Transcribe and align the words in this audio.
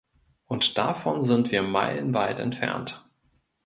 Und 0.47 0.79
davon 0.79 1.21
sind 1.23 1.51
wir 1.51 1.61
meilenweit 1.61 2.39
entfernt! 2.39 3.07